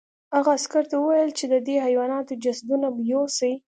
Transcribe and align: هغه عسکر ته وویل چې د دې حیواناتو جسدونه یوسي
هغه 0.35 0.49
عسکر 0.57 0.83
ته 0.91 0.95
وویل 0.99 1.31
چې 1.37 1.45
د 1.47 1.55
دې 1.67 1.75
حیواناتو 1.85 2.33
جسدونه 2.43 2.87
یوسي 3.11 3.53